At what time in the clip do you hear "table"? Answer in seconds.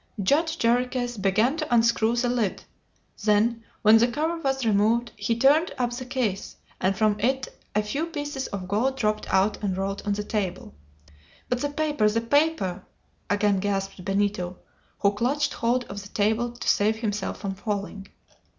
10.23-10.73, 16.09-16.51